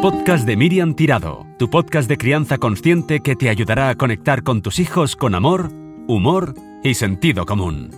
[0.00, 4.62] podcast de Miriam Tirado, tu podcast de crianza consciente que te ayudará a conectar con
[4.62, 5.70] tus hijos con amor,
[6.08, 7.90] humor y sentido común.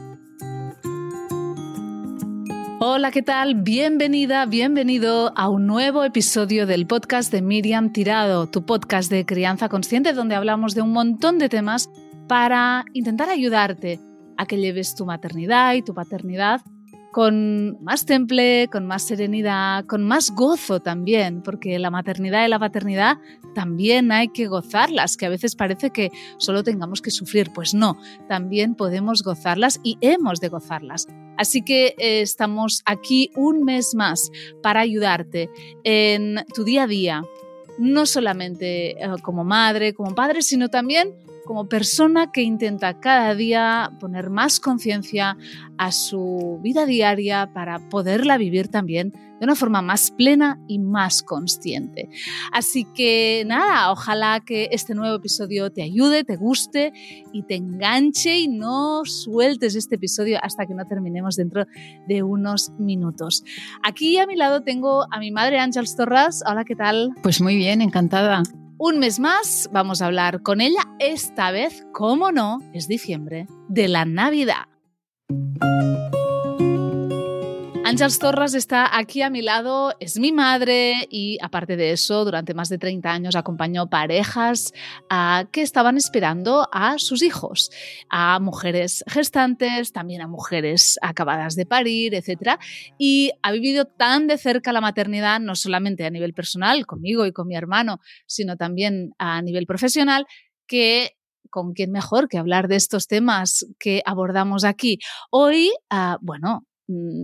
[2.80, 3.54] Hola, ¿qué tal?
[3.62, 9.68] Bienvenida, bienvenido a un nuevo episodio del podcast de Miriam Tirado, tu podcast de crianza
[9.68, 11.88] consciente donde hablamos de un montón de temas
[12.26, 14.00] para intentar ayudarte
[14.36, 16.62] a que lleves tu maternidad y tu paternidad
[17.12, 22.58] con más temple, con más serenidad, con más gozo también, porque la maternidad y la
[22.58, 23.18] paternidad
[23.54, 27.98] también hay que gozarlas, que a veces parece que solo tengamos que sufrir, pues no,
[28.28, 31.06] también podemos gozarlas y hemos de gozarlas.
[31.36, 34.30] Así que eh, estamos aquí un mes más
[34.62, 35.50] para ayudarte
[35.84, 37.22] en tu día a día,
[37.78, 41.12] no solamente eh, como madre, como padre, sino también
[41.44, 45.36] como persona que intenta cada día poner más conciencia
[45.78, 51.24] a su vida diaria para poderla vivir también de una forma más plena y más
[51.24, 52.08] consciente.
[52.52, 56.92] Así que nada, ojalá que este nuevo episodio te ayude, te guste
[57.32, 61.66] y te enganche y no sueltes este episodio hasta que no terminemos dentro
[62.06, 63.42] de unos minutos.
[63.82, 66.44] Aquí a mi lado tengo a mi madre Ángels Torras.
[66.46, 67.10] Hola, ¿qué tal?
[67.24, 68.44] Pues muy bien, encantada.
[68.84, 73.86] Un mes más vamos a hablar con ella, esta vez, como no, es diciembre, de
[73.86, 74.66] la Navidad.
[77.92, 82.54] Ángels Torres está aquí a mi lado, es mi madre y aparte de eso, durante
[82.54, 84.72] más de 30 años acompañó parejas
[85.10, 87.70] a, que estaban esperando a sus hijos,
[88.08, 92.58] a mujeres gestantes, también a mujeres acabadas de parir, etc.
[92.96, 97.32] Y ha vivido tan de cerca la maternidad, no solamente a nivel personal, conmigo y
[97.32, 100.24] con mi hermano, sino también a nivel profesional,
[100.66, 101.10] que
[101.50, 104.98] con quién mejor que hablar de estos temas que abordamos aquí.
[105.30, 106.66] Hoy, uh, bueno,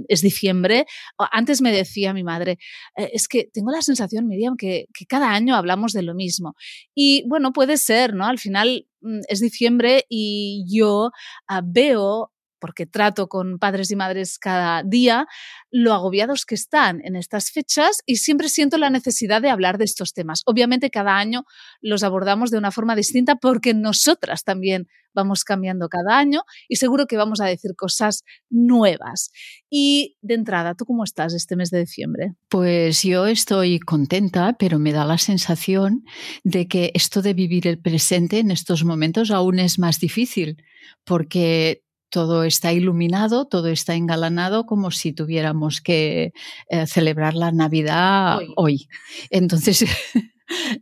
[0.08, 0.86] es diciembre.
[1.32, 2.58] Antes me decía mi madre,
[2.96, 6.54] eh, es que tengo la sensación, Miriam, que, que, cada año hablamos de lo mismo.
[6.94, 8.26] Y bueno, puede ser, ¿no?
[8.26, 11.10] Al final mm, es diciembre y yo
[11.48, 15.26] ah, veo porque trato con padres y madres cada día,
[15.70, 19.84] lo agobiados que están en estas fechas y siempre siento la necesidad de hablar de
[19.84, 20.42] estos temas.
[20.46, 21.44] Obviamente cada año
[21.80, 27.06] los abordamos de una forma distinta porque nosotras también vamos cambiando cada año y seguro
[27.06, 29.30] que vamos a decir cosas nuevas.
[29.68, 32.34] Y de entrada, ¿tú cómo estás este mes de diciembre?
[32.48, 36.04] Pues yo estoy contenta, pero me da la sensación
[36.44, 40.62] de que esto de vivir el presente en estos momentos aún es más difícil
[41.04, 46.32] porque todo está iluminado, todo está engalanado como si tuviéramos que
[46.68, 48.88] eh, celebrar la Navidad hoy.
[49.30, 49.84] Entonces,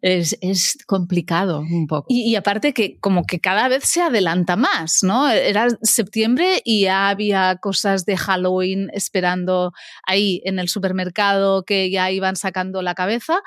[0.02, 2.06] es, es, complicado un poco.
[2.08, 5.28] Y, y, aparte que como que cada vez se adelanta más, ¿no?
[5.28, 9.72] Era septiembre y ya había cosas de Halloween esperando
[10.04, 13.40] ahí en el supermercado que ya iban sacando la cabeza.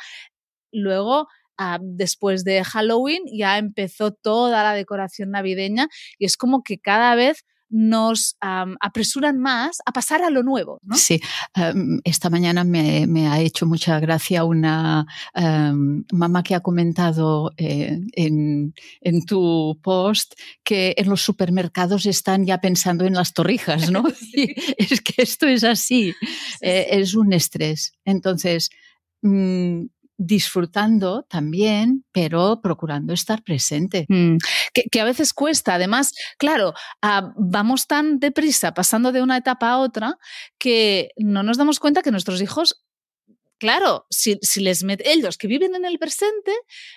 [0.72, 1.28] Luego
[1.60, 7.16] Uh, después de Halloween ya empezó toda la decoración navideña y es como que cada
[7.16, 10.80] vez nos um, apresuran más a pasar a lo nuevo.
[10.84, 10.96] ¿no?
[10.96, 11.22] Sí,
[11.56, 17.52] um, esta mañana me, me, ha hecho mucha gracia una um, mamá que ha comentado
[17.58, 23.92] eh, en, en, tu post que en los supermercados están ya pensando en las torrijas,
[23.92, 24.04] ¿no?
[24.16, 24.56] sí.
[24.78, 26.28] Es que esto es así, sí,
[26.62, 27.94] eh, es un estrés.
[28.06, 28.70] Entonces,
[29.22, 29.86] mmm,
[30.20, 34.06] disfrutando también, pero procurando estar presente.
[34.10, 34.38] Mm,
[34.74, 35.76] que, que, a veces cuesta.
[35.76, 40.18] Además, claro, uh, vamos tan deprisa pasando de una etapa a otra
[40.60, 42.84] que no nos damos cuenta que nuestros hijos
[43.60, 46.52] claro, si, si, les met ellos que viven en el presente,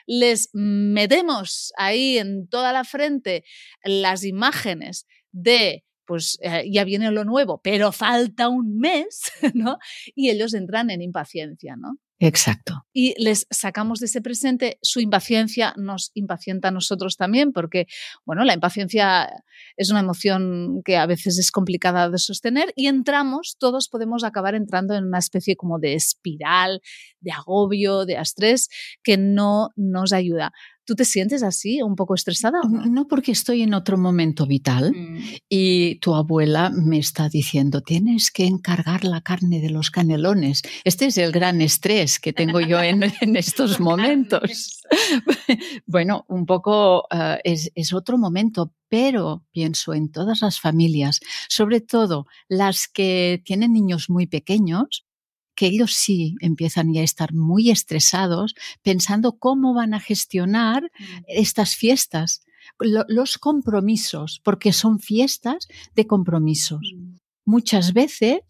[0.07, 3.45] les metemos ahí en toda la frente
[3.85, 9.79] las imágenes de pues eh, ya viene lo nuevo, pero falta un mes, ¿no?
[10.15, 11.99] Y ellos entran en impaciencia, ¿no?
[12.25, 12.87] Exacto.
[12.93, 17.87] Y les sacamos de ese presente, su impaciencia nos impacienta a nosotros también, porque,
[18.25, 19.29] bueno, la impaciencia
[19.77, 24.55] es una emoción que a veces es complicada de sostener y entramos, todos podemos acabar
[24.55, 26.81] entrando en una especie como de espiral,
[27.21, 28.69] de agobio, de estrés,
[29.03, 30.53] que no nos ayuda.
[30.85, 32.61] ¿Tú te sientes así, un poco estresada?
[32.69, 35.19] No, porque estoy en otro momento vital mm.
[35.49, 40.63] y tu abuela me está diciendo, tienes que encargar la carne de los canelones.
[40.85, 44.83] Este es el gran estrés que tengo yo en, en estos momentos.
[45.87, 51.81] bueno, un poco uh, es, es otro momento, pero pienso en todas las familias, sobre
[51.81, 55.07] todo las que tienen niños muy pequeños,
[55.55, 61.05] que ellos sí empiezan ya a estar muy estresados pensando cómo van a gestionar mm.
[61.29, 62.43] estas fiestas,
[62.79, 66.93] los compromisos, porque son fiestas de compromisos.
[66.97, 67.17] Mm.
[67.45, 68.41] Muchas veces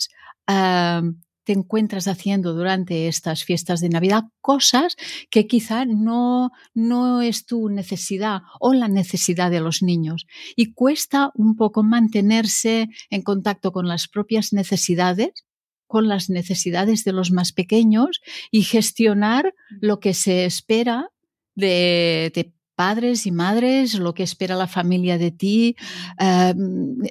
[0.49, 1.13] uh,
[1.45, 4.97] te encuentras haciendo durante estas fiestas de Navidad cosas
[5.31, 10.27] que quizá no, no es tu necesidad o la necesidad de los niños.
[10.57, 15.45] Y cuesta un poco mantenerse en contacto con las propias necesidades
[15.93, 19.53] con las necesidades de los más pequeños y gestionar
[19.83, 21.11] lo que se espera
[21.55, 25.77] de, de padres y madres, lo que espera la familia de ti,
[26.19, 26.55] eh,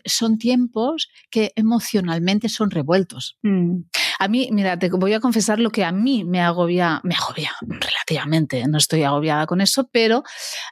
[0.05, 3.37] son tiempos que emocionalmente son revueltos.
[3.43, 3.81] Mm.
[4.19, 7.51] A mí, mira, te voy a confesar lo que a mí me agobia, me agobia
[7.61, 10.23] relativamente, no estoy agobiada con eso, pero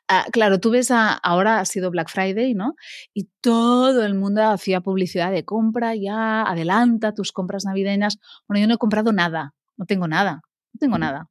[0.07, 2.75] ah, claro, tú ves, ahora ha sido Black Friday, ¿no?
[3.13, 8.19] Y todo el mundo hacía publicidad de compra ya, adelanta tus compras navideñas.
[8.47, 10.41] Bueno, yo no he comprado nada, no tengo nada,
[10.73, 10.99] no tengo mm.
[10.99, 11.29] nada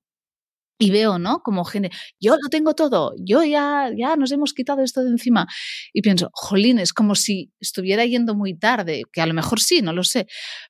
[0.79, 1.41] y veo, ¿no?
[1.43, 1.91] Como gente,
[2.21, 5.47] yo lo tengo todo, yo ya, ya nos hemos quitado esto de encima.
[5.93, 9.83] Y pienso, jolín, es como si estuviera yendo muy tarde, que a lo mejor sí,
[9.83, 10.27] no lo sé.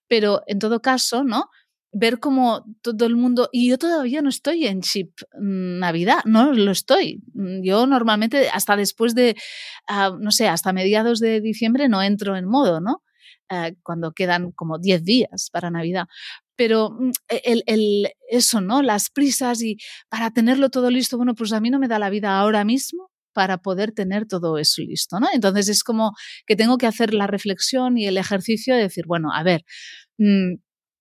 [0.08, 1.46] Pero en todo caso, ¿no?
[1.92, 6.52] Ver como todo el mundo, y yo todavía no estoy en chip mm, Navidad, no
[6.52, 7.22] lo estoy.
[7.34, 9.36] Mm, yo normalmente hasta después de,
[9.88, 13.02] ah, no sé, hasta mediados de diciembre no entro en modo, ¿no?
[13.50, 16.06] Eh, cuando quedan como 10 días para Navidad
[16.58, 18.82] pero mm, e, el, el, eso, ¿no?
[18.82, 19.78] Las prisas y
[20.10, 23.10] para tenerlo todo listo, bueno, pues a mí no me da la vida ahora mismo
[23.32, 25.28] para poder tener todo eso listo, ¿no?
[25.32, 26.12] Entonces es como
[26.46, 29.64] que tengo que hacer la reflexión y el ejercicio de decir, bueno, a ver,
[30.18, 30.56] mmm,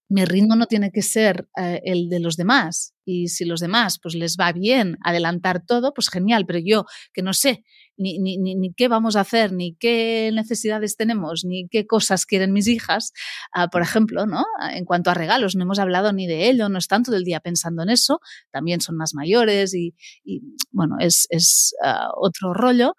[0.10, 2.94] mi ritmo no tiene que ser eh, el de los demás.
[3.06, 7.22] Y si los demás pues les va bien adelantar todo, pues genial, pero yo que
[7.22, 7.64] no sé
[7.98, 12.54] ni, ni, ni, qué vamos a hacer, ni qué necesidades tenemos, ni qué cosas quieren
[12.54, 13.12] mis hijas,
[13.58, 14.44] uh, por ejemplo, ¿no?
[14.72, 17.40] En cuanto a regalos, no hemos hablado ni de ello, no están todo el día
[17.40, 18.20] pensando en eso,
[18.52, 22.96] también son más mayores y, y bueno, es, es uh, otro rollo,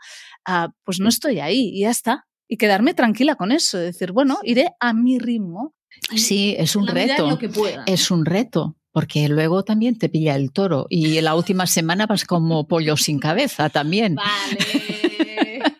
[0.48, 2.24] uh, pues no estoy ahí y ya está.
[2.48, 5.74] Y quedarme tranquila con eso, decir, bueno, iré a mi ritmo,
[6.16, 7.38] Sí, es un reto.
[7.86, 12.24] Es un reto, porque luego también te pilla el toro y la última semana vas
[12.24, 14.16] como pollo sin cabeza también.
[14.16, 15.62] Vale.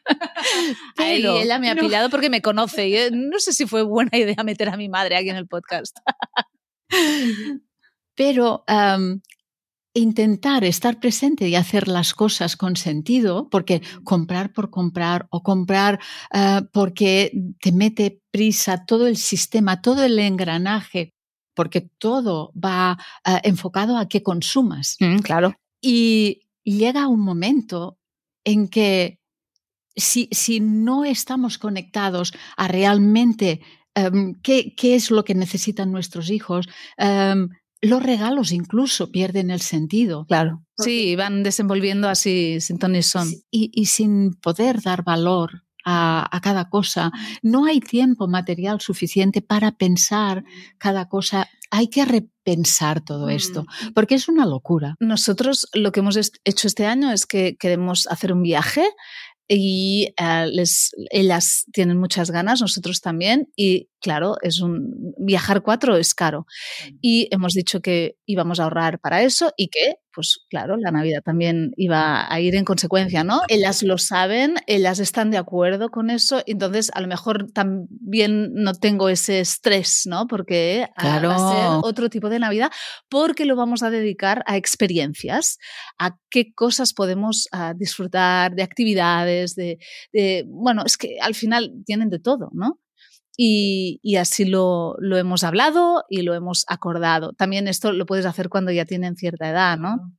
[0.96, 2.88] Pero, ella me ha pillado porque me conoce.
[2.88, 5.96] Y no sé si fue buena idea meter a mi madre aquí en el podcast.
[8.14, 8.64] Pero
[9.98, 16.00] intentar estar presente y hacer las cosas con sentido, porque comprar por comprar o comprar
[16.34, 21.14] uh, porque te mete prisa todo el sistema, todo el engranaje,
[21.54, 24.96] porque todo va uh, enfocado a que consumas.
[25.00, 25.54] Mm, claro.
[25.80, 27.98] Y llega un momento
[28.44, 29.18] en que
[29.96, 33.60] si, si no estamos conectados a realmente
[33.96, 36.68] um, qué, qué, es lo que necesitan nuestros hijos,
[36.98, 37.48] um,
[37.80, 40.26] los regalos incluso pierden el sentido.
[40.26, 40.64] Claro.
[40.76, 43.28] Sí, van desenvolviendo así sin ton son.
[43.50, 47.10] Y, y sin poder dar valor a, a, cada cosa.
[47.42, 50.44] No hay tiempo material suficiente para pensar
[50.78, 51.48] cada cosa.
[51.70, 53.30] Hay que repensar todo mm.
[53.30, 54.96] esto, porque es una locura.
[55.00, 58.88] Nosotros lo que hemos hecho este año es que queremos hacer un viaje
[59.48, 65.96] y uh, les, ellas tienen muchas ganas, nosotros también, y claro, es un viajar cuatro
[65.96, 66.46] es caro.
[67.00, 71.22] Y hemos dicho que íbamos a ahorrar para eso y que pues claro, la Navidad
[71.24, 73.42] también iba a ir en consecuencia, ¿no?
[73.46, 78.72] Ellas lo saben, ellas están de acuerdo con eso, entonces a lo mejor también no
[78.74, 80.26] tengo ese estrés, ¿no?
[80.26, 81.28] Porque claro.
[81.28, 82.72] va a ser otro tipo de Navidad,
[83.08, 85.58] porque lo vamos a dedicar a experiencias,
[86.00, 89.78] a qué cosas podemos uh, disfrutar, de actividades, de,
[90.12, 92.80] de, bueno, es que al final tienen de todo, ¿no?
[93.40, 97.34] Y, y, así lo, lo, hemos hablado y lo hemos acordado.
[97.34, 100.12] También esto lo puedes hacer cuando ya tienen cierta edad, ¿no?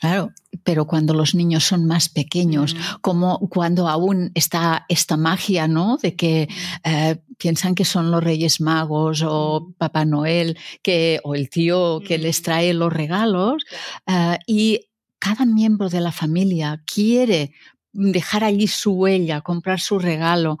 [0.00, 2.78] Claro, pero cuando los niños son más pequeños, mm.
[3.00, 5.98] como cuando aún está esta magia, ¿no?
[6.00, 6.48] De que
[6.84, 9.72] eh, piensan que son los Reyes Magos o mm.
[9.74, 12.42] Papá Noel, que, o el tío que les mm.
[12.44, 13.64] trae los regalos,
[14.06, 14.80] eh, y
[15.18, 17.52] cada miembro de la familia quiere
[17.92, 20.58] dejar allí su huella, comprar su regalo,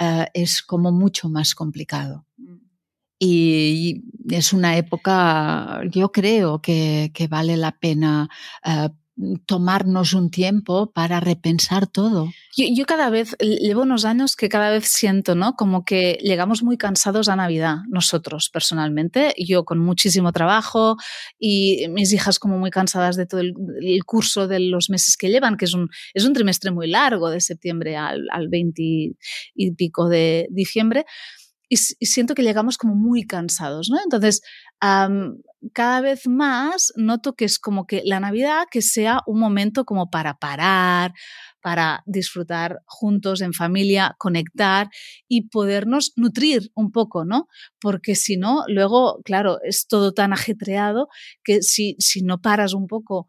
[0.00, 2.26] uh, es como mucho más complicado.
[2.36, 2.56] Mm.
[3.18, 8.28] Y es una época, yo creo que, que vale la pena
[8.66, 8.88] uh,
[9.46, 12.30] tomarnos un tiempo para repensar todo.
[12.56, 15.54] Yo, cada vez, llevo unos años que cada vez siento, ¿no?
[15.54, 20.96] Como que llegamos muy cansados a Navidad, nosotros personalmente, yo con muchísimo trabajo
[21.38, 25.30] y mis hijas como muy cansadas de todo el, el curso de los meses que
[25.30, 28.82] llevan, que es un, es un trimestre muy largo, de septiembre al, al 20
[29.54, 31.04] y pico de diciembre.
[31.68, 33.98] Y, siento que llegamos como muy cansados, ¿no?
[34.02, 34.42] Entonces,
[35.72, 40.10] cada vez más noto que es como que la Navidad que sea un momento como
[40.10, 41.12] para parar,
[41.62, 44.88] para disfrutar juntos en familia, conectar
[45.26, 47.48] y podernos nutrir un poco, ¿no?
[47.80, 51.08] Porque si no, luego, claro, es todo tan ajetreado
[51.42, 53.28] que si, si no paras un poco,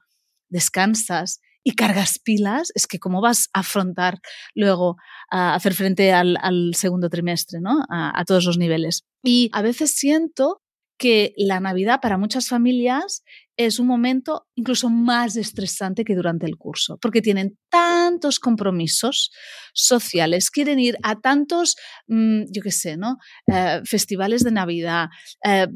[0.50, 4.20] descansas y cargas pilas, es que cómo vas a afrontar
[4.54, 4.98] luego
[5.32, 6.38] a hacer frente al,
[6.76, 7.84] segundo trimestre, ¿no?
[7.90, 9.04] A, todos los niveles.
[9.24, 10.62] Y a veces siento
[10.98, 13.24] que la Navidad para muchas familias
[13.58, 19.32] es un momento incluso más estresante que durante el curso, porque tienen tantos compromisos
[19.74, 21.76] sociales, quieren ir a tantos,
[22.08, 23.18] mm, yo qué sé, ¿no?
[23.52, 25.08] Eh, festivales de Navidad,
[25.44, 25.68] eh,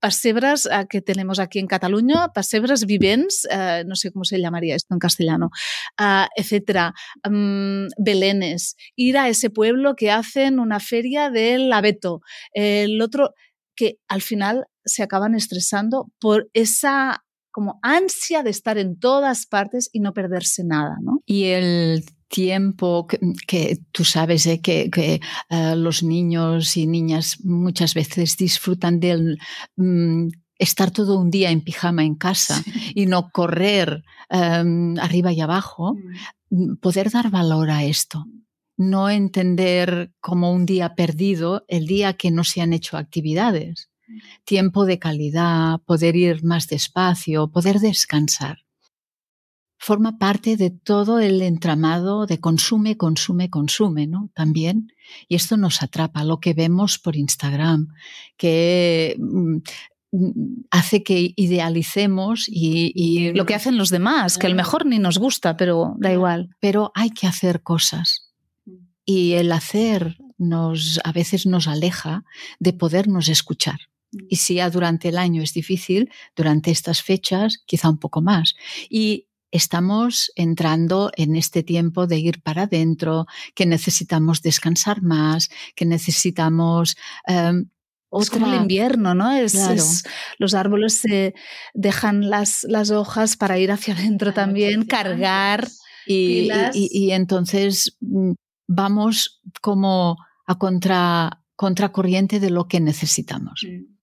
[0.00, 3.46] pasebras eh, que tenemos aquí en Cataluña, pasebras vivens,
[3.86, 5.50] no sé cómo se llamaría esto en castellano,
[6.36, 6.94] etcétera,
[7.28, 12.20] mm, belenes, ir a ese pueblo que hacen una feria del abeto,
[12.52, 13.34] el otro
[13.74, 17.22] que al final se acaban estresando por esa
[17.56, 21.22] como ansia de estar en todas partes y no perderse nada, ¿no?
[21.24, 23.06] Y el tiempo
[23.46, 24.90] que, tú sabes eh, que,
[25.50, 29.38] eh, los niños y niñas muchas veces disfrutan del
[29.76, 30.28] mm,
[30.58, 32.62] estar todo un día en pijama en casa
[32.94, 35.94] y no correr em, arriba y abajo,
[36.50, 36.76] mm.
[36.76, 38.24] poder dar valor a esto
[38.76, 43.90] no entender como un día perdido el día que no se han hecho actividades.
[44.44, 48.65] Tiempo de calidad, poder ir más despacio, poder descansar.
[49.78, 54.30] Forma parte de todo el entramado de consume, consume, consume, ¿no?
[54.34, 54.92] También.
[55.28, 57.88] Y esto nos atrapa, lo que vemos por Instagram,
[58.36, 59.58] que mm,
[60.70, 64.98] hace que idealicemos y, y, lo que hacen los demás, que a lo mejor ni
[64.98, 66.50] nos gusta, pero da igual.
[66.60, 68.32] Pero hay que hacer cosas
[69.04, 72.24] y el hacer nos, a veces nos aleja
[72.58, 73.78] de podernos escuchar.
[74.12, 74.18] Mm.
[74.28, 78.54] Y si ya durante el año es difícil, durante estas fechas quizá un poco más.
[78.90, 85.84] Y estamos entrando en este tiempo de ir para adentro, que necesitamos descansar más, que
[85.84, 86.96] necesitamos...
[87.28, 87.68] Um,
[88.20, 89.32] Es como el invierno, ¿no?
[89.32, 90.04] Es,
[90.38, 91.34] los árboles se
[91.74, 95.68] dejan las, las, hojas para ir hacia adentro también, cargar.
[96.06, 98.32] Y, y, y, entonces mm,
[98.68, 103.62] vamos como a contra, contracorriente de lo que necesitamos.
[103.66, 103.95] Mm.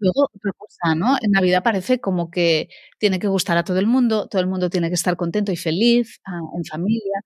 [0.00, 1.16] Luego, otra cosa, ¿no?
[1.22, 4.70] En Navidad parece como que tiene que gustar a todo el mundo, todo el mundo
[4.70, 7.20] tiene que estar contento y feliz, ah, en familia.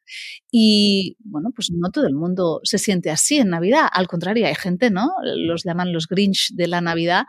[0.50, 3.88] Y bueno, pues no todo el mundo se siente así en Navidad.
[3.92, 5.10] Al contrario, hay gente, ¿no?
[5.24, 7.24] Los llaman los Grinch de la Navidad,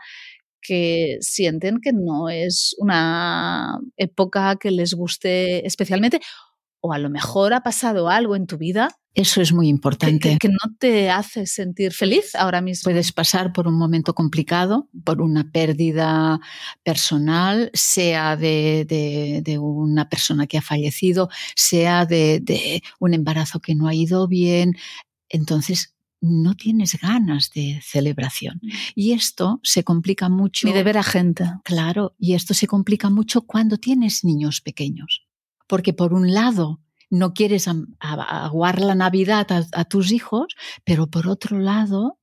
[0.62, 6.20] que sienten que no es una época que les guste especialmente.
[6.86, 10.36] O a lo mejor ha pasado algo en tu vida eso es muy importante.
[10.38, 12.84] Que, no te hace sentir feliz ahora mismo.
[12.84, 16.38] Puedes pasar por un momento complicado, por una pérdida
[16.82, 18.84] personal, sea de,
[19.42, 24.28] de, una persona que ha fallecido, sea de, de un embarazo que no ha ido
[24.28, 24.76] bien.
[25.30, 28.60] Entonces, no tienes ganas de celebración.
[28.62, 28.70] Mm.
[28.94, 30.66] Y esto se complica mucho.
[30.66, 31.50] Ni de ver a gente.
[31.64, 35.25] Claro, y esto se complica mucho cuando tienes niños pequeños.
[35.66, 36.80] Porque por un lado,
[37.10, 37.68] no quieres
[38.00, 40.46] aguar la Navidad a, tus hijos,
[40.84, 42.18] pero por otro lado,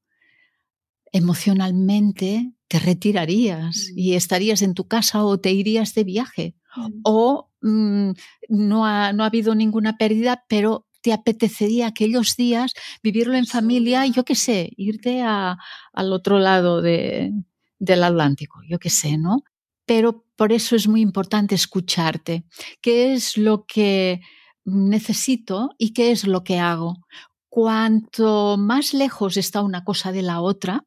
[1.12, 4.00] emocionalmente te retirarías mm.
[4.00, 6.56] y estarías en tu casa o te irías de viaje.
[6.76, 7.02] Mm.
[7.04, 8.12] O mm,
[8.50, 12.74] no, ha, no ha habido ninguna pérdida, pero te apetecería aquellos días
[13.04, 15.58] vivirlo en familia, yo qué sé, irte a,
[15.92, 17.32] al otro lado de,
[17.78, 19.44] del Atlántico, yo qué sé, ¿no?
[19.86, 22.46] Pero por eso es muy importante escucharte.
[22.82, 24.22] ¿Qué es lo que
[24.66, 27.06] necesito y qué es lo que hago.
[27.50, 30.86] Cuanto más lejos está una cosa de la otra,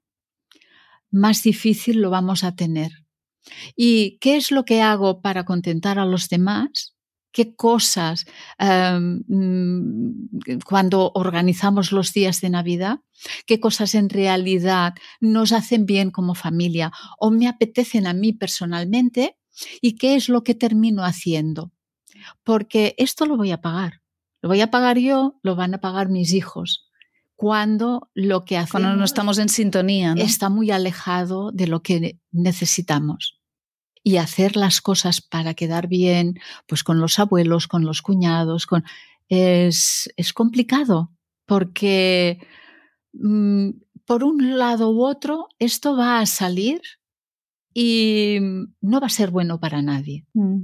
[1.11, 2.91] más difícil lo vamos a tener.
[3.77, 6.96] ¿Y qué es lo que hago para contentar a los demás?
[7.37, 8.25] ¿Qué cosas
[8.59, 13.01] em, mm, cuando organizamos los días de Navidad?
[13.45, 19.37] ¿Qué cosas en realidad nos hacen bien como familia o me apetecen a mí personalmente?
[19.83, 21.73] ¿Y qué es lo que termino haciendo?
[22.45, 24.03] porque esto lo voy a pagar.
[24.43, 26.89] Lo voy a pagar yo, lo van a pagar mis hijos.
[27.35, 32.19] Cuando lo que hacemos Cuando no estamos en sintonía, está muy alejado de lo que
[32.33, 33.36] necesitamos.
[34.09, 38.85] Y hacer las cosas para quedar bien, pues con los abuelos, con los cuñados, con
[39.29, 41.11] es, es complicado
[41.45, 42.39] porque
[43.15, 43.71] mm,
[44.05, 46.81] por un lado u otro esto va a salir
[47.75, 48.39] y
[48.81, 50.25] no va a ser bueno para nadie.
[50.35, 50.63] Mm.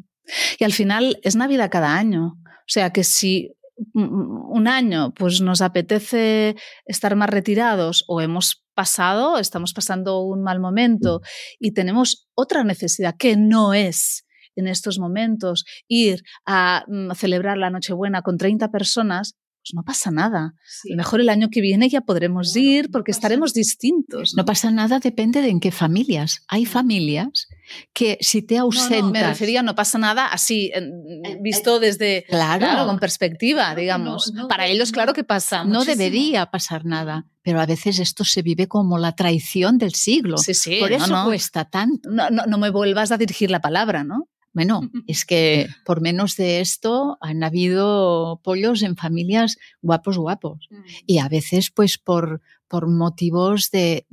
[0.59, 2.39] Y al final es Navidad cada año.
[2.47, 3.55] O sea que si
[3.95, 10.61] un año pues nos apetece estar más retirados o hemos pasado, estamos pasando un mal
[10.61, 11.21] momento
[11.59, 14.25] y tenemos otra necesidad que no es
[14.57, 20.11] en estos momentos ir a mm, celebrar la Nochebuena con 30 personas, pues no pasa
[20.11, 20.55] nada.
[20.55, 24.35] A lo mejor el año que viene ya podremos ir porque estaremos distintos.
[24.37, 24.45] ¿no?
[24.45, 26.45] pasa nada, depende de en qué familias.
[26.49, 27.49] Hay familias
[27.93, 29.11] que si te ausentas...
[29.11, 34.33] me refería, no pasa nada así, eh, visto desde, claro, con perspectiva, digamos.
[34.49, 35.65] Para ellos, claro que pasa.
[35.65, 40.39] No debería pasar nada, pero a veces esto se vive como la traición del siglo.
[40.39, 42.09] Sí, sí, Por eso cuesta tanto.
[42.11, 44.29] No, no, me vuelvas a dirigir la palabra, ¿no?
[44.53, 50.69] Bueno, es que por menos de esto han habido pollos en familias guapos, guapos.
[50.71, 50.83] Mm.
[51.07, 52.43] Y a veces, pues, por,
[52.73, 54.07] por motivos de,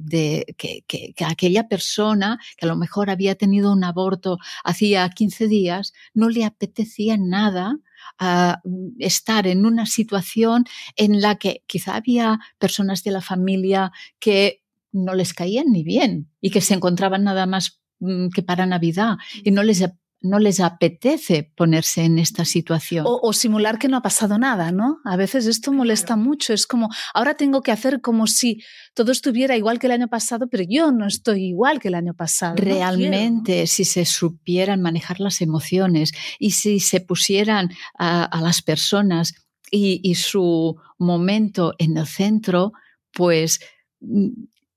[0.58, 6.28] que, aquella persona que a lo mejor había tenido un aborto hacía 15 días, no
[6.28, 7.78] le apetecía nada
[8.18, 8.62] a ah,
[8.98, 10.66] estar en una situación
[10.98, 16.30] en la que quizá había personas de la familia que no les caían ni bien
[16.42, 19.86] y que se encontraban nada más mm, que para Navidad y no les
[20.22, 23.06] no les apetece ponerse en esta situación.
[23.08, 25.00] O, simular que no ha pasado nada, ¿no?
[25.06, 26.54] A veces esto molesta mucho.
[26.54, 28.62] Es como, ahora tengo que hacer como si
[28.94, 32.14] todo estuviera igual que el año pasado, pero yo no estoy igual que el año
[32.14, 32.56] pasado.
[32.58, 39.34] Realmente, si se supieran manejar las emociones y si se pusieran a, las personas
[39.72, 42.74] y su momento en el centro,
[43.14, 43.60] pues
[44.02, 44.30] mm,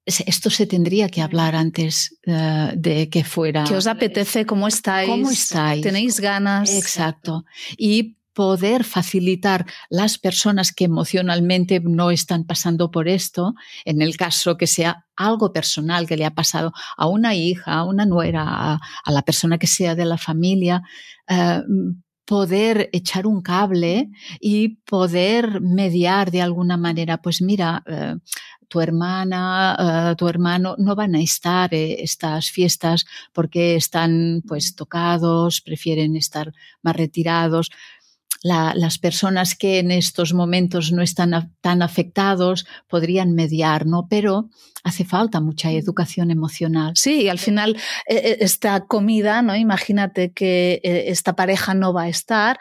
[0.04, 3.64] esto se tendría que hablar antes eh, de que fuera.
[3.64, 4.47] ¿Qué os apetece?
[4.47, 5.09] ¿Cómo estáis?
[5.09, 5.82] ¿Cómo estáis?
[5.82, 6.75] ¿Tenéis ganas?
[6.75, 7.44] Exacto.
[7.76, 13.54] Y poder facilitar las personas que emocionalmente no están pasando por esto,
[13.85, 17.85] en el caso que sea algo personal que le ha pasado a una hija, a
[17.85, 18.80] una nuera, a,
[19.12, 20.82] la persona que sea de la familia,
[21.28, 21.61] eh,
[22.25, 24.09] poder echar un cable
[24.40, 28.14] y poder mediar de alguna manera, pues mira, eh,
[28.72, 34.74] tu hermana, eh, tu hermano no van a estar eh, estas fiestas porque están pues
[34.74, 37.70] tocados, prefieren estar más retirados.
[38.44, 44.08] las personas que en estos momentos no están tan afectados podrían mediar, ¿no?
[44.08, 44.48] Pero
[44.82, 45.76] hace falta mucha mm.
[45.76, 46.92] educación emocional.
[46.96, 47.76] Sí, y al final
[48.08, 49.54] eh, esta comida, ¿no?
[49.54, 52.58] Imagínate que esta pareja no va a estar,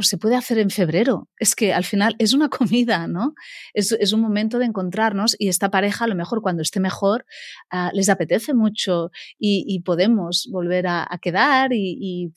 [0.00, 1.28] pues se puede hacer en febrero.
[1.38, 3.34] Es que al final es una comida, ¿no?
[3.74, 7.26] Es, un momento de encontrarnos y esta pareja a lo mejor cuando esté mejor
[7.70, 12.32] ah, les apetece mucho y, podemos volver a, quedar y,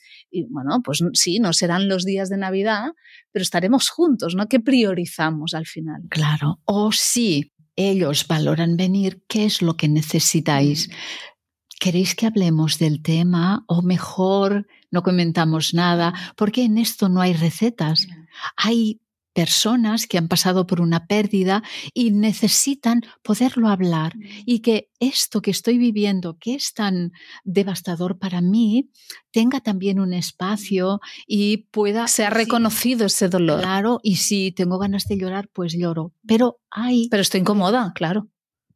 [0.49, 2.91] bueno, pues sí, no serán los días de Navidad,
[3.31, 4.47] pero estaremos juntos, ¿no?
[4.47, 6.01] ¿Qué priorizamos al final?
[6.09, 10.89] Claro, o si ellos valoran venir, ¿qué es lo que necesitáis?
[10.89, 10.93] Mm.
[11.79, 16.13] ¿Queréis que hablemos del tema o mejor no comentamos nada?
[16.37, 18.07] Porque en esto no hay recetas.
[18.55, 19.01] Hay
[19.33, 24.13] personas que han pasado por una pérdida y necesitan poderlo hablar
[24.45, 27.11] y que esto que estoy viviendo, que es tan
[27.43, 28.91] devastador para mí,
[29.31, 32.07] tenga también un espacio y pueda...
[32.07, 33.61] Se ha reconocido ese dolor.
[33.61, 36.13] Claro, y si tengo ganas de llorar, pues lloro.
[36.27, 37.09] Pero hay...
[37.09, 38.29] Pero estoy incómoda, claro.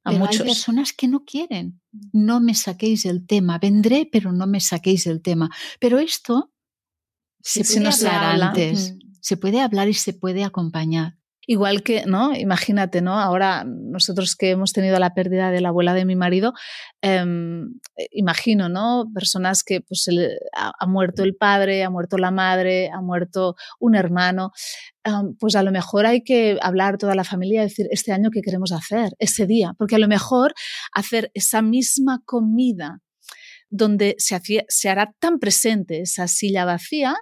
[0.08, 1.82] Hay personas que no quieren.
[2.13, 3.60] No me saquéis el tema.
[3.60, 5.50] Vendré, pero no me saquéis el tema.
[5.80, 6.54] Pero esto
[7.41, 8.96] se puede hablar antes.
[9.22, 11.17] Se puede hablar y se puede acompañar.
[11.50, 12.36] Igual que, ¿no?
[12.36, 13.18] Imagínate, ¿no?
[13.18, 16.52] Ahora nosotros que hemos tenido la pérdida de la abuela de mi marido,
[17.02, 17.80] em,
[18.12, 19.06] imagino, ¿no?
[19.14, 20.08] Personas que pues
[20.54, 24.52] ha, muerto el padre, ha muerto la madre, ha muerto un hermano,
[25.40, 28.42] pues a lo mejor hay que hablar toda la familia y decir este año qué
[28.42, 30.54] queremos hacer, ese día, porque a lo mejor
[30.92, 33.00] hacer esa misma comida
[33.70, 37.16] donde se, se hará tan presente esa silla vacía,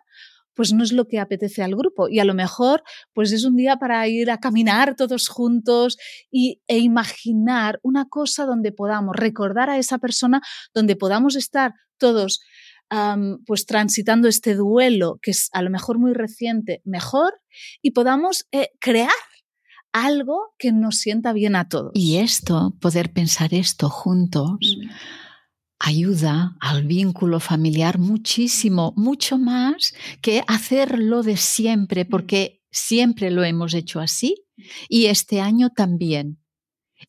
[0.56, 2.10] pues no es lo que apetece al grupo.
[2.10, 5.98] Y a lo mejor, pues es un día para ir a caminar todos juntos
[6.32, 10.42] y, e imaginar una cosa donde podamos recordar a esa persona,
[10.74, 12.42] donde podamos estar todos
[13.46, 17.34] pues transitando este duelo, que es a lo mejor muy reciente, mejor,
[17.82, 19.10] y podamos eh, crear
[19.92, 21.92] algo que nos sienta bien a todos.
[21.94, 24.52] Y esto, poder pensar esto juntos.
[24.62, 25.25] Mm
[25.80, 32.10] ayuda al vínculo familiar muchísimo, mucho más que hacerlo de siempre, mm.
[32.10, 34.46] porque siempre lo hemos hecho así
[34.90, 36.40] y este año también.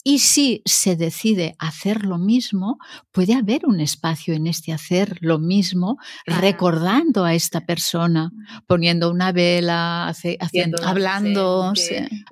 [0.03, 2.79] Y si se decide hacer lo mismo,
[3.13, 8.33] puede haber un espacio en este hacer lo mismo, recordando a esta persona,
[8.67, 11.73] poniendo una vela, haciendo, hablando,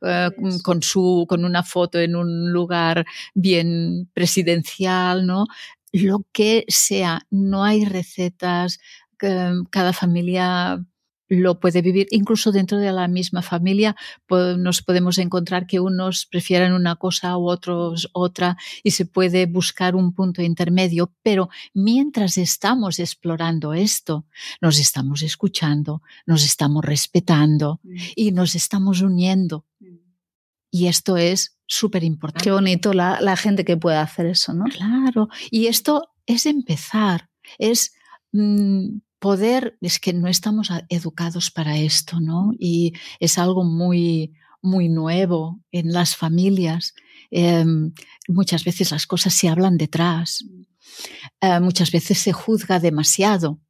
[0.02, 0.30] eh,
[0.62, 5.46] con, su, con una foto en un lugar bien presidencial, ¿no?
[5.94, 7.26] Lo que sea.
[7.30, 8.80] No hay recetas,
[9.16, 10.84] cada familia
[11.28, 13.96] lo puede vivir incluso dentro de la misma familia.
[14.28, 19.94] Nos podemos encontrar que unos prefieren una cosa u otros otra y se puede buscar
[19.94, 21.12] un punto intermedio.
[21.22, 24.26] Pero mientras estamos explorando esto,
[24.60, 27.94] nos estamos escuchando, nos estamos respetando mm.
[28.16, 29.64] y nos estamos uniendo.
[30.74, 32.42] Y esto es súper importante.
[32.42, 34.64] Qué bonito la, gente que pueda hacer eso, ¿no?
[34.64, 35.28] Claro.
[35.48, 37.94] Y esto es empezar, es
[38.32, 42.50] mm, poder, es que no estamos educados para esto, ¿no?
[42.58, 44.32] Y es algo muy,
[44.62, 46.92] muy nuevo en las familias.
[47.30, 47.92] Em,
[48.26, 50.44] muchas veces las cosas se hablan detrás.
[51.40, 53.60] Eh, muchas veces se juzga demasiado.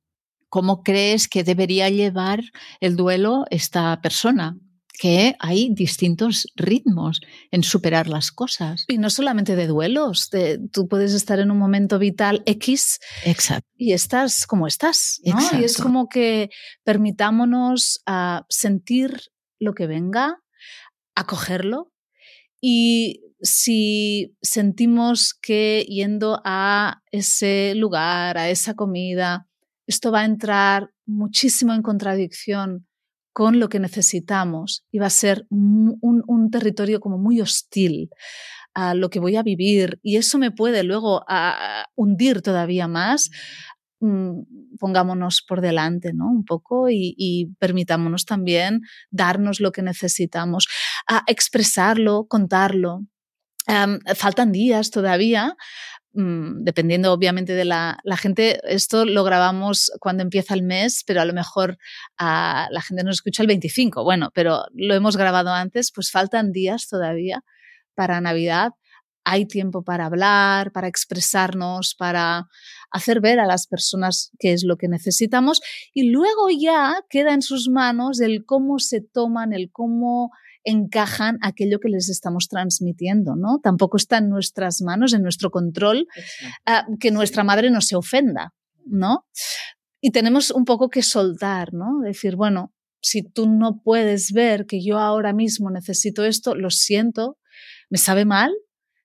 [0.48, 2.40] ¿Cómo crees que debería llevar
[2.80, 4.56] el duelo esta persona?
[4.98, 8.84] Que hay distintos ritmos en superar las cosas.
[8.88, 10.30] Y no solamente de duelos,
[10.72, 13.68] tú puedes estar en un momento vital X Exacto.
[13.76, 15.20] y estás como estás.
[15.24, 15.60] ¿no?
[15.60, 16.50] Y es como que
[16.84, 19.20] permitámonos a ah, sentir
[19.58, 20.40] lo que venga,
[21.14, 21.92] acogerlo
[22.66, 29.46] y si sentimos que yendo a ese lugar, a esa comida,
[29.86, 32.86] esto va a entrar muchísimo en contradicción
[33.34, 38.08] con lo que necesitamos y va a ser un, territorio como muy hostil
[38.74, 41.24] a lo que voy a vivir y eso me puede luego
[41.96, 43.30] hundir todavía más,
[43.98, 46.28] mm, pongámonos por delante ¿no?
[46.30, 50.68] un poco y, permitámonos también darnos lo que necesitamos,
[51.08, 53.00] a expresarlo, contarlo.
[54.14, 55.56] faltan días todavía
[56.16, 61.24] Mm, dependiendo obviamente de la, gente, esto lo grabamos cuando empieza el mes, pero a
[61.24, 61.76] lo mejor
[62.16, 66.52] a, la gente nos escucha el 25, bueno, pero lo hemos grabado antes, pues faltan
[66.52, 67.42] días todavía
[67.96, 68.70] para Navidad.
[69.24, 72.46] Hay tiempo para hablar, para expresarnos, para
[72.92, 75.62] hacer ver a las personas qué es lo que necesitamos.
[75.92, 80.30] Y luego ya queda en sus manos el cómo se toman, el cómo
[80.64, 83.60] encajan aquello que les estamos transmitiendo, ¿no?
[83.62, 86.06] Tampoco está en nuestras manos, en nuestro control,
[86.66, 88.54] ah, que nuestra madre no se ofenda,
[88.86, 89.26] ¿no?
[90.00, 92.00] Y tenemos un poco que soltar, ¿no?
[92.00, 97.38] Decir, bueno, si tú no puedes ver que yo ahora mismo necesito esto, lo siento,
[97.90, 98.52] me sabe mal,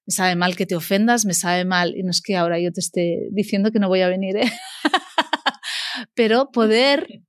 [0.07, 2.71] me sabe mal que te ofendas, me sabe mal, y no es que ahora yo
[2.71, 4.51] te esté diciendo que no voy a venir, ¿eh?
[6.15, 7.21] pero poder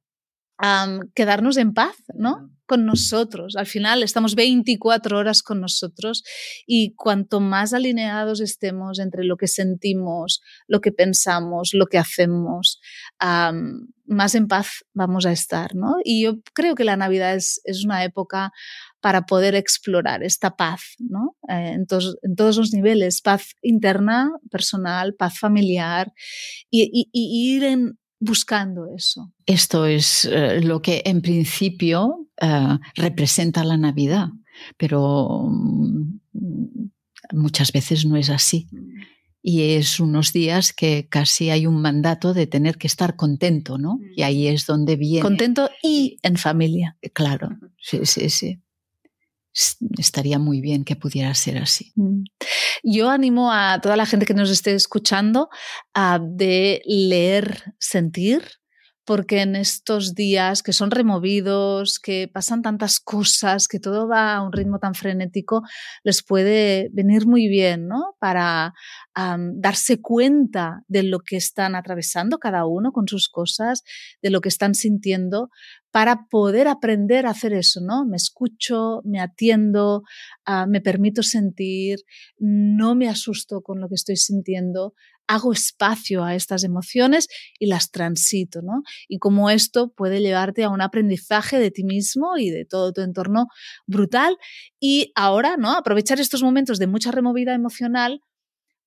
[1.15, 2.51] quedarnos en paz, ¿no?
[2.71, 3.57] Con nosotros.
[3.57, 6.23] Al final estamos 24 horas con nosotros
[6.69, 12.79] y cuanto más alineados estemos entre lo que sentimos, lo que pensamos, lo que hacemos,
[13.19, 15.97] más en paz vamos a estar, ¿no?
[16.05, 18.53] Y yo creo que la Navidad es, una época
[19.01, 21.35] para poder explorar esta paz, ¿no?
[21.49, 26.13] Eh, en, todos, los niveles, paz interna, personal, paz familiar,
[26.71, 29.33] y ir en, buscando eso.
[29.47, 34.29] Esto es eh, lo que en principio eh, representa la Navidad,
[34.77, 36.21] pero mm,
[37.33, 38.69] muchas veces no es así.
[39.43, 43.99] Y es unos días que casi hay un mandato de tener que estar contento, ¿no?
[44.15, 45.23] Y ahí es donde viene.
[45.23, 46.99] Contento y en familia.
[47.15, 48.61] Claro, sí, sí, sí
[49.99, 51.93] estaría muy bien que pudiera ser así.
[51.97, 52.25] Mm.
[52.83, 55.49] Yo animo a toda la gente que nos esté escuchando
[55.95, 58.43] a de leer, sentir,
[59.11, 64.43] porque en estos días que son removidos, que pasan tantas cosas, que todo va a
[64.43, 65.63] un ritmo tan frenético,
[66.05, 68.15] les puede venir muy bien, ¿no?
[68.21, 68.73] Para
[69.15, 73.83] darse cuenta de lo que están atravesando cada uno con sus cosas,
[74.23, 75.51] de lo que están sintiendo,
[75.91, 78.05] para poder aprender a hacer eso, ¿no?
[78.05, 80.03] Me escucho, me atiendo,
[80.45, 81.99] ah, me permito sentir,
[82.39, 84.95] no me asusto con lo que estoy sintiendo,
[85.27, 88.83] hago espacio a estas emociones y las transito, ¿no?
[89.09, 93.01] Y como esto puede llevarte a un aprendizaje de ti mismo y de todo tu
[93.01, 93.47] entorno
[93.87, 94.37] brutal.
[94.81, 95.73] Y ahora, ¿no?
[95.73, 98.21] Aprovechar estos momentos de mucha removida emocional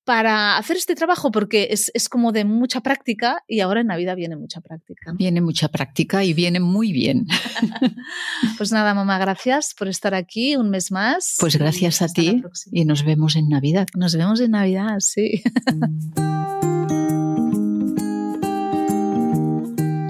[0.04, 4.16] para hacer este trabajo porque es, es, como de mucha práctica y ahora en Navidad
[4.16, 5.12] viene mucha práctica.
[5.16, 7.26] Viene mucha práctica y viene muy bien.
[8.58, 11.36] pues nada, mamá, gracias por estar aquí un mes más.
[11.40, 13.86] Pues gracias a ti y nos vemos en Navidad.
[13.94, 15.42] Nos vemos en Navidad, sí.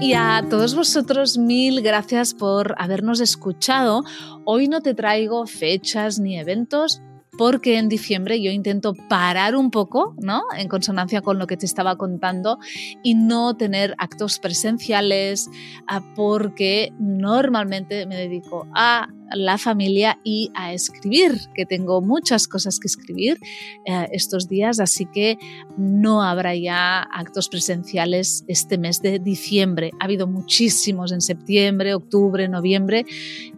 [0.01, 4.03] Y a todos vosotros mil gracias por habernos escuchado.
[4.43, 7.01] Hoy no te traigo fechas ni eventos
[7.37, 10.43] porque en diciembre yo intento parar un poco, ¿no?
[10.57, 12.59] En consonancia con lo que te estaba contando
[13.03, 15.49] y no tener actos presenciales,
[15.87, 22.79] ah, porque normalmente me dedico a la familia y a escribir, que tengo muchas cosas
[22.79, 23.37] que escribir
[23.85, 25.37] eh, estos días, así que
[25.77, 29.91] no habrá ya actos presenciales este mes de diciembre.
[29.99, 33.05] Ha habido muchísimos en septiembre, octubre, noviembre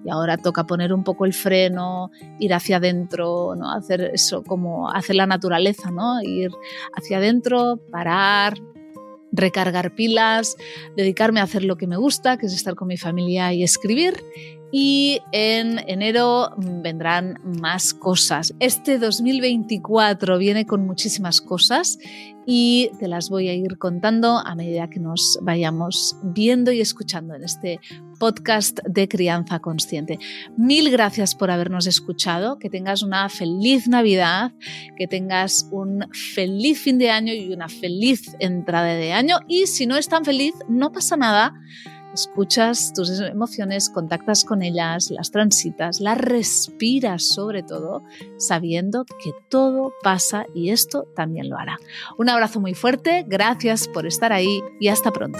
[0.05, 3.71] y ahora toca poner un poco el freno, ir hacia adentro, ¿no?
[3.71, 6.21] hacer eso como hace la naturaleza, ¿no?
[6.21, 6.51] ir
[6.93, 8.55] hacia adentro, parar,
[9.31, 10.55] recargar pilas,
[10.95, 14.15] dedicarme a hacer lo que me gusta, que es estar con mi familia y escribir
[14.71, 18.53] y en enero vendrán más cosas.
[18.59, 21.97] Este 2024 viene con muchísimas cosas
[22.45, 27.35] y te las voy a ir contando a medida que nos vayamos viendo y escuchando
[27.35, 27.79] en este
[28.19, 30.19] podcast de Crianza Consciente.
[30.57, 34.51] Mil gracias por habernos escuchado, que tengas una feliz Navidad,
[34.97, 39.85] que tengas un feliz fin de año y una feliz entrada de año y si
[39.85, 41.53] no es tan feliz, no pasa nada
[42.13, 48.03] escuchas tus emociones, contactas con ellas, las transitas, las respiras sobre todo,
[48.37, 51.77] sabiendo que todo pasa y esto también lo hará.
[52.17, 55.39] Un abrazo muy fuerte, gracias por estar ahí y hasta pronto.